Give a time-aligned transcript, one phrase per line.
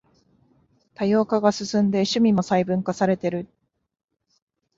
[0.95, 3.47] 多様化が進んで趣味も細分化されてる